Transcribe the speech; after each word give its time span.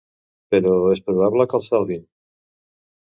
Però 0.53 0.71
és 0.95 1.03
probable 1.09 1.47
que 1.51 1.59
el 1.59 1.67
salvin. 1.69 2.05